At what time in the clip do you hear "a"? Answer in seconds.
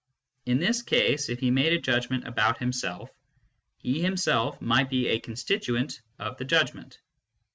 1.73-1.77, 5.09-5.19